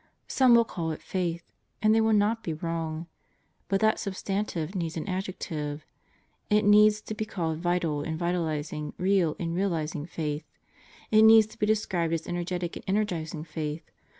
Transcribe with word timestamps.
Some 0.27 0.55
will 0.55 0.65
call 0.65 0.89
it 0.89 1.01
Faith. 1.03 1.43
And 1.79 1.93
they 1.93 2.01
will 2.01 2.11
not 2.11 2.41
be 2.41 2.53
wrong. 2.55 3.05
But 3.67 3.81
that 3.81 3.99
substantive 3.99 4.73
needs 4.73 4.97
an 4.97 5.07
adjective. 5.07 5.85
It 6.49 6.63
needs 6.65 7.01
to 7.01 7.13
be 7.13 7.23
called 7.23 7.59
vital 7.59 8.01
and 8.01 8.17
vitalizing, 8.17 8.93
real 8.97 9.35
and 9.37 9.53
realizing 9.53 10.07
Faith. 10.07 10.47
It 11.11 11.21
needs 11.21 11.45
to 11.45 11.59
be 11.59 11.67
described 11.67 12.13
as 12.13 12.25
energetic 12.25 12.75
and 12.77 12.85
energizing 12.87 13.43
Faith. 13.43 13.91